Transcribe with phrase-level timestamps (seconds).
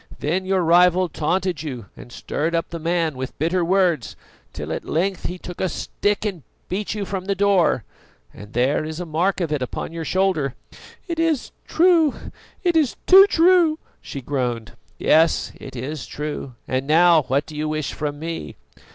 [0.17, 4.15] Then your rival taunted you and stirred up the man with bitter words,
[4.51, 7.83] till at length he took a stick and beat you from the door,
[8.33, 10.55] and there is a mark of it upon your shoulder."
[11.07, 12.15] "It is true,
[12.63, 14.71] it is too true!" she groaned.
[14.97, 16.55] "Yes, it is true.
[16.67, 18.55] And now, what do you wish from me?"